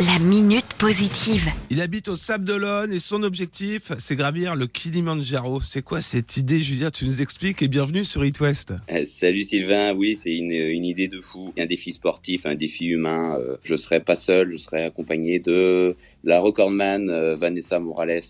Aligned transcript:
La 0.00 0.18
minute 0.18 0.74
positive. 0.76 1.48
Il 1.70 1.80
habite 1.80 2.08
au 2.08 2.16
Sable 2.16 2.44
d'Olonne 2.44 2.92
et 2.92 2.98
son 2.98 3.22
objectif, 3.22 3.92
c'est 3.98 4.16
gravir 4.16 4.56
le 4.56 4.66
Kilimanjaro. 4.66 5.60
C'est 5.60 5.82
quoi 5.82 6.00
cette 6.00 6.36
idée, 6.36 6.58
Julia 6.58 6.90
Tu 6.90 7.04
nous 7.04 7.22
expliques 7.22 7.62
et 7.62 7.68
bienvenue 7.68 8.04
sur 8.04 8.24
It 8.24 8.40
West. 8.40 8.72
Euh, 8.90 9.04
Salut 9.20 9.44
Sylvain, 9.44 9.94
oui, 9.94 10.18
c'est 10.20 10.34
une, 10.34 10.50
une 10.50 10.84
idée 10.84 11.06
de 11.06 11.20
fou, 11.20 11.52
un 11.56 11.66
défi 11.66 11.92
sportif, 11.92 12.44
un 12.44 12.56
défi 12.56 12.86
humain. 12.86 13.38
Euh, 13.38 13.56
Je 13.62 13.76
serai 13.76 14.00
pas 14.00 14.16
seul, 14.16 14.50
je 14.50 14.56
serai 14.56 14.82
accompagné 14.84 15.38
de 15.38 15.94
la 16.24 16.40
recordman 16.40 17.08
euh, 17.08 17.36
Vanessa 17.36 17.78
Morales, 17.78 18.20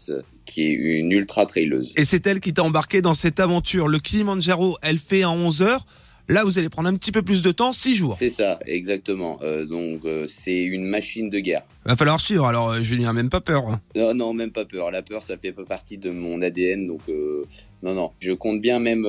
qui 0.44 0.64
est 0.66 0.70
une 0.72 1.12
ultra 1.12 1.46
traileuse. 1.46 1.94
Et 1.96 2.04
c'est 2.04 2.26
elle 2.26 2.40
qui 2.40 2.52
t'a 2.52 2.62
embarqué 2.62 3.00
dans 3.00 3.14
cette 3.14 3.40
aventure. 3.40 3.88
Le 3.88 3.98
Kilimanjaro, 4.00 4.76
elle 4.82 4.98
fait 4.98 5.24
en 5.24 5.34
11 5.34 5.62
heures. 5.62 5.86
Là, 6.28 6.42
vous 6.44 6.58
allez 6.58 6.68
prendre 6.70 6.88
un 6.88 6.96
petit 6.96 7.12
peu 7.12 7.22
plus 7.22 7.42
de 7.42 7.50
temps, 7.50 7.72
6 7.72 7.94
jours. 7.94 8.16
C'est 8.18 8.30
ça, 8.30 8.58
exactement. 8.66 9.38
Euh, 9.42 9.66
donc 9.66 10.04
euh, 10.04 10.26
c'est 10.26 10.62
une 10.62 10.84
machine 10.86 11.28
de 11.28 11.38
guerre. 11.38 11.62
Va 11.84 11.96
falloir 11.96 12.20
suivre. 12.20 12.46
Alors, 12.46 12.70
euh, 12.70 12.80
Julien, 12.82 13.12
même 13.12 13.28
pas 13.28 13.40
peur. 13.42 13.68
hein. 13.68 13.80
Non, 13.94 14.14
non, 14.14 14.32
même 14.32 14.50
pas 14.50 14.64
peur. 14.64 14.90
La 14.90 15.02
peur, 15.02 15.22
ça 15.22 15.36
fait 15.36 15.52
pas 15.52 15.64
partie 15.64 15.98
de 15.98 16.10
mon 16.10 16.40
ADN, 16.40 16.86
donc 16.86 17.00
euh, 17.08 17.42
non, 17.82 17.94
non. 17.94 18.10
Je 18.20 18.32
compte 18.32 18.60
bien 18.62 18.78
même 18.78 19.06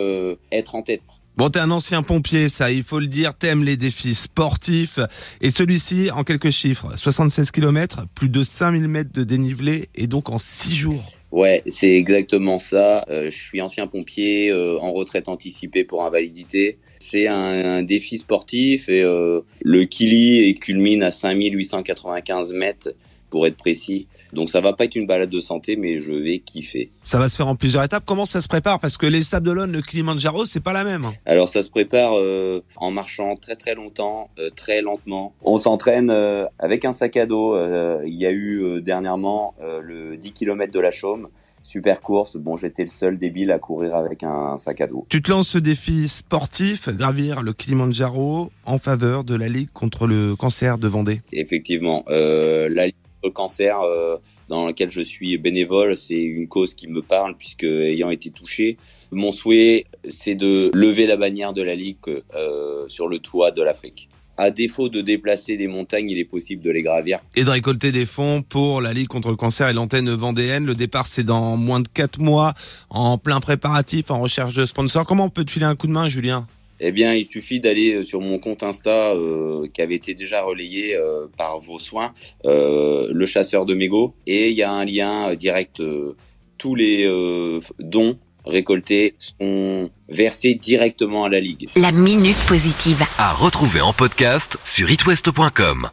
être 0.51 0.75
en 0.75 0.81
tête. 0.81 1.01
Bon, 1.37 1.49
t'es 1.49 1.59
un 1.59 1.71
ancien 1.71 2.01
pompier, 2.01 2.47
ça, 2.47 2.71
il 2.71 2.83
faut 2.83 2.99
le 2.99 3.07
dire. 3.07 3.33
T'aimes 3.33 3.63
les 3.63 3.75
défis 3.75 4.15
sportifs. 4.15 4.99
Et 5.41 5.49
celui-ci, 5.49 6.09
en 6.11 6.23
quelques 6.23 6.49
chiffres, 6.49 6.93
76 6.95 7.51
km, 7.51 8.05
plus 8.15 8.29
de 8.29 8.41
5000 8.43 8.87
mètres 8.87 9.11
de 9.13 9.23
dénivelé, 9.25 9.89
et 9.95 10.07
donc 10.07 10.29
en 10.29 10.37
6 10.37 10.75
jours. 10.75 11.11
Ouais, 11.35 11.61
c'est 11.65 11.91
exactement 11.91 12.59
ça. 12.59 13.03
Euh, 13.09 13.29
je 13.29 13.37
suis 13.37 13.59
ancien 13.59 13.87
pompier 13.87 14.51
euh, 14.51 14.79
en 14.79 14.93
retraite 14.93 15.27
anticipée 15.27 15.83
pour 15.83 16.05
invalidité. 16.05 16.77
C'est 17.01 17.27
un, 17.27 17.83
défi 17.83 18.17
sportif 18.17 18.87
et 18.87 19.01
euh, 19.01 19.41
le 19.61 19.83
Kili 19.83 20.55
culmine 20.55 21.03
à 21.03 21.11
5895 21.11 22.53
mètres 22.53 22.93
pour 23.35 23.45
être 23.47 23.57
précis. 23.57 24.07
Donc 24.31 24.49
ça 24.49 24.61
va 24.61 24.71
pas 24.71 24.85
être 24.85 24.95
une 24.95 25.07
balade 25.07 25.29
de 25.29 25.41
santé, 25.41 25.75
mais 25.75 25.99
je 25.99 26.13
vais 26.13 26.39
kiffer. 26.39 26.89
Ça 27.01 27.19
va 27.19 27.27
se 27.27 27.35
faire 27.35 27.49
en 27.49 27.57
plusieurs 27.57 27.83
étapes. 27.83 28.05
Comment 28.05 28.23
ça 28.23 28.39
se 28.39 28.47
prépare? 28.47 28.79
Parce 28.79 28.95
que 28.95 29.05
les 29.05 29.23
Sables 29.23 29.45
d'Olonne, 29.45 29.73
le 29.73 29.81
Kilimanjaro, 29.81 30.45
c'est 30.45 30.61
pas 30.61 30.71
la 30.71 30.85
même. 30.85 31.07
Alors 31.25 31.49
ça 31.49 31.61
se 31.61 31.67
prépare 31.69 32.13
euh, 32.17 32.63
en 32.77 32.91
marchant 32.91 33.35
très 33.35 33.57
très 33.57 33.75
longtemps, 33.75 34.29
euh, 34.39 34.49
très 34.55 34.81
lentement. 34.81 35.33
On 35.41 35.57
s'entraîne 35.57 36.09
euh, 36.11 36.45
avec 36.59 36.85
un 36.85 36.93
sac 36.93 37.17
à 37.17 37.25
dos. 37.25 37.57
Il 38.05 38.15
y 38.15 38.25
a 38.25 38.31
eu 38.31 38.81
dernièrement 38.81 39.53
le 39.59 40.15
10 40.15 40.31
km 40.31 40.71
de 40.71 40.79
la 40.79 40.91
Chaume. 40.91 41.27
Super 41.65 41.99
course. 41.99 42.37
Bon, 42.37 42.55
j'étais 42.55 42.83
le 42.83 42.89
seul 42.89 43.17
débile 43.17 43.51
à 43.51 43.57
courir 43.57 43.95
avec 43.95 44.21
un 44.21 44.55
sac 44.59 44.81
à 44.81 44.87
dos. 44.87 45.07
Tu 45.09 45.23
te 45.23 45.31
lances 45.31 45.49
ce 45.49 45.57
défi 45.57 46.07
sportif, 46.07 46.89
gravir 46.89 47.41
le 47.41 47.53
Kilimanjaro 47.53 48.51
en 48.65 48.77
faveur 48.77 49.23
de 49.23 49.33
la 49.33 49.47
Ligue 49.47 49.71
contre 49.73 50.05
le 50.05 50.35
cancer 50.35 50.77
de 50.77 50.87
Vendée. 50.87 51.21
Effectivement, 51.33 52.05
euh, 52.07 52.69
la 52.69 52.85
Ligue 52.85 52.95
cancer 53.29 53.81
euh, 53.81 54.17
dans 54.49 54.67
laquelle 54.67 54.89
je 54.89 55.01
suis 55.01 55.37
bénévole, 55.37 55.95
c'est 55.95 56.21
une 56.21 56.47
cause 56.47 56.73
qui 56.73 56.87
me 56.87 57.01
parle 57.01 57.35
puisque 57.37 57.63
ayant 57.63 58.09
été 58.09 58.29
touché, 58.31 58.77
mon 59.11 59.31
souhait 59.31 59.85
c'est 60.09 60.35
de 60.35 60.71
lever 60.73 61.07
la 61.07 61.17
bannière 61.17 61.53
de 61.53 61.61
la 61.61 61.75
Ligue 61.75 61.97
euh, 62.07 62.87
sur 62.87 63.07
le 63.07 63.19
toit 63.19 63.51
de 63.51 63.61
l'Afrique. 63.61 64.09
À 64.37 64.51
défaut 64.51 64.89
de 64.89 64.99
déplacer 64.99 65.55
des 65.55 65.67
montagnes, 65.67 66.09
il 66.09 66.19
est 66.19 66.25
possible 66.25 66.61
de 66.61 66.69
les 66.69 66.81
gravir. 66.81 67.19
Et 67.37 67.45
de 67.45 67.49
récolter 67.49 67.93
des 67.93 68.05
fonds 68.05 68.41
pour 68.41 68.81
la 68.81 68.91
Ligue 68.91 69.07
contre 69.07 69.29
le 69.29 69.37
cancer 69.37 69.69
et 69.69 69.73
l'antenne 69.73 70.09
vendéenne. 70.09 70.65
Le 70.65 70.75
départ, 70.75 71.07
c'est 71.07 71.23
dans 71.23 71.55
moins 71.55 71.79
de 71.79 71.87
4 71.87 72.19
mois, 72.19 72.53
en 72.89 73.17
plein 73.17 73.39
préparatif, 73.39 74.11
en 74.11 74.19
recherche 74.19 74.53
de 74.53 74.65
sponsors. 74.65 75.05
Comment 75.05 75.25
on 75.25 75.29
peut 75.29 75.45
te 75.45 75.51
filer 75.51 75.65
un 75.65 75.75
coup 75.75 75.87
de 75.87 75.93
main, 75.93 76.09
Julien? 76.09 76.47
Eh 76.79 76.91
bien, 76.91 77.13
il 77.13 77.25
suffit 77.25 77.59
d'aller 77.59 78.03
sur 78.03 78.19
mon 78.21 78.37
compte 78.39 78.63
Insta 78.63 79.13
euh, 79.13 79.67
qui 79.73 79.81
avait 79.81 79.95
été 79.95 80.13
déjà 80.13 80.41
relayé 80.43 80.95
euh, 80.95 81.27
par 81.37 81.59
vos 81.59 81.79
soins, 81.79 82.13
euh, 82.45 83.09
le 83.13 83.25
chasseur 83.25 83.65
de 83.65 83.73
mégots, 83.73 84.13
et 84.27 84.49
il 84.49 84.55
y 84.55 84.63
a 84.63 84.71
un 84.71 84.85
lien 84.85 85.29
euh, 85.29 85.35
direct. 85.35 85.79
euh, 85.79 86.15
tous 86.57 86.73
les 86.75 87.05
euh, 87.05 87.59
dons 87.79 88.17
récoltés 88.45 89.15
sont 89.19 89.89
versés 90.07 90.53
directement 90.55 91.25
à 91.25 91.29
la 91.29 91.39
ligue. 91.41 91.67
La 91.75 91.91
minute 91.91 92.37
positive. 92.47 93.03
À 93.17 93.33
retrouver 93.33 93.81
en 93.81 93.91
podcast 93.91 94.57
sur 94.63 94.89
itwest.com. 94.89 95.89